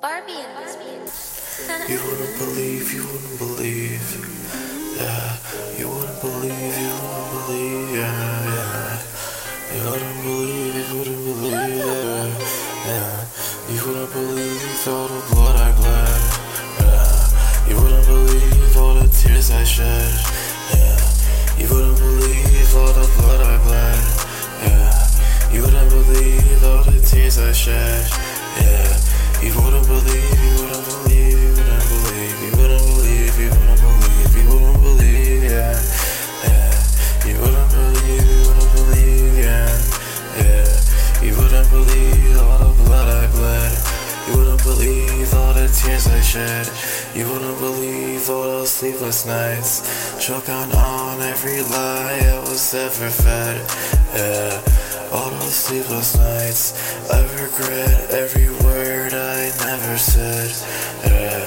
Barbie 0.00 0.32
in 0.32 0.38
this. 0.56 0.78
You 1.90 2.00
wouldn't 2.00 2.38
believe, 2.38 2.90
you 2.94 3.04
wouldn't 3.04 3.38
believe. 3.38 4.00
Yeah, 4.96 5.36
you 5.76 5.88
wouldn't 5.90 6.20
believe, 6.22 6.78
you 6.80 6.88
wouldn't 6.88 7.46
believe. 7.46 7.96
Yeah, 7.96 8.44
yeah. 8.48 8.96
You 9.76 9.90
wouldn't 9.90 10.22
believe, 10.24 10.74
you 10.74 10.96
wouldn't 10.96 11.24
believe. 11.26 11.52
Yeah, 11.52 12.32
yeah. 12.86 13.26
You 13.68 13.80
wouldn't 13.84 14.12
believe 14.14 14.88
all 14.88 15.08
the 15.08 15.20
blood 15.34 15.56
I 15.60 15.72
bled. 15.76 16.22
Yeah, 16.80 17.68
you 17.68 17.76
wouldn't 17.76 18.06
believe 18.06 18.76
all 18.78 18.94
the 18.94 19.08
tears 19.08 19.50
I 19.50 19.64
shed. 19.64 20.16
Yeah, 20.72 20.96
you 21.60 21.68
wouldn't 21.68 21.98
believe 21.98 22.74
all 22.74 22.92
the 22.94 23.06
blood 23.20 23.40
I 23.42 23.58
bled. 23.68 24.00
Yeah, 24.64 25.52
you 25.52 25.60
wouldn't 25.60 25.90
believe 25.90 26.64
all 26.64 26.84
the 26.84 27.00
tears 27.04 27.36
I 27.38 27.52
shed. 27.52 28.29
Tears 45.82 46.06
I 46.06 46.20
shed. 46.20 46.70
You 47.14 47.26
wouldn't 47.28 47.58
believe 47.58 48.28
all 48.28 48.42
those 48.42 48.70
sleepless 48.70 49.26
nights. 49.26 49.72
Choking 50.24 50.72
on 50.74 51.20
every 51.20 51.62
lie 51.62 52.20
I 52.24 52.38
was 52.40 52.74
ever 52.74 53.08
fed. 53.08 53.56
Yeah, 54.14 54.60
all 55.12 55.30
those 55.30 55.54
sleepless 55.54 56.16
nights. 56.16 56.64
I 57.10 57.22
regret 57.42 58.10
every 58.10 58.50
word 58.64 58.79
said. 60.00 60.50
Yeah, 61.04 61.44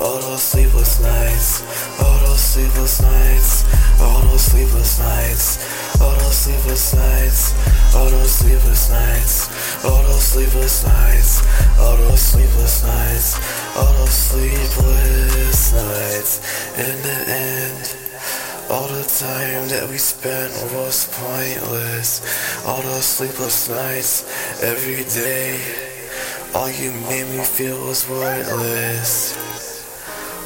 all 0.00 0.18
those 0.20 0.42
sleepless 0.42 1.00
nights. 1.00 1.62
All 2.00 2.18
those 2.24 2.40
sleepless 2.40 3.02
nights. 3.02 3.64
All 4.00 4.22
those 4.22 4.40
sleepless 4.40 4.98
nights. 4.98 6.00
All 6.00 6.14
those 6.16 6.36
sleepless 6.36 6.94
nights. 6.94 7.52
All 7.94 8.08
those 8.08 8.32
sleepless 8.32 8.90
nights. 8.90 9.84
All 9.84 10.02
those 10.02 10.24
sleepless 10.24 10.84
nights. 10.84 11.42
All 11.78 11.96
those 11.96 12.20
sleepless 12.20 12.82
nights. 12.84 13.36
All 13.76 13.92
those 13.92 14.10
sleepless 14.10 15.72
nights. 15.74 16.32
In 16.78 16.96
the 17.02 17.18
end. 17.28 17.96
All 18.70 18.88
the 18.88 19.02
time 19.02 19.68
that 19.68 19.86
we 19.90 19.98
spent 19.98 20.52
was 20.72 21.08
pointless. 21.12 22.64
All 22.64 22.80
those 22.80 23.04
sleepless 23.04 23.68
nights, 23.68 24.62
every 24.62 25.04
day. 25.04 25.89
All 26.52 26.68
you 26.68 26.90
made 27.08 27.28
me 27.30 27.44
feel 27.44 27.78
was 27.86 28.08
worthless. 28.08 29.36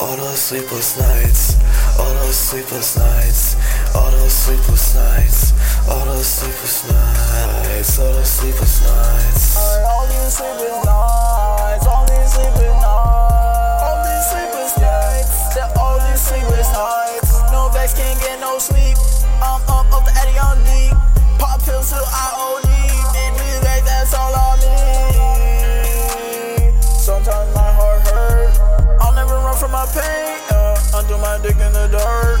All 0.00 0.16
those 0.16 0.38
sleepless 0.38 0.96
nights, 0.96 1.56
all 1.98 2.14
those 2.14 2.36
sleepless 2.36 2.96
nights, 2.96 3.56
all 3.96 4.10
those 4.12 4.32
sleepless 4.32 4.94
nights, 4.94 5.88
all 5.88 6.04
those 6.04 6.26
sleepless 6.26 6.88
nights, 6.88 7.98
all 7.98 8.12
those 8.12 8.30
sleepless 8.30 8.80
nights. 8.84 9.56
All 9.58 10.06
these 10.06 10.34
sleepless 10.38 10.84
nights, 10.84 10.97
my 29.78 29.86
pain. 29.94 30.42
Uh, 30.50 30.98
until 30.98 31.18
my 31.18 31.38
dick 31.42 31.54
in 31.54 31.72
the 31.72 31.86
dirt. 31.94 32.40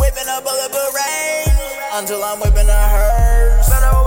Whipping 0.00 0.28
a 0.28 0.40
bullet 0.40 0.72
range 0.96 1.60
until 1.92 2.24
I'm 2.24 2.40
whipping 2.40 2.68
a 2.68 2.82
hearse. 2.94 3.99